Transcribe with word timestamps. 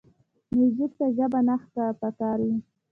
موزیک 0.55 0.91
ته 0.99 1.05
ژبه 1.17 1.39
نه 1.47 1.55
پکار 2.01 2.39
وي. 2.47 2.55